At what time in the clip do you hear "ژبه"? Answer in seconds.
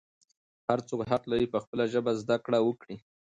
1.93-2.11